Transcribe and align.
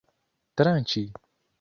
tranĉi 0.61 1.05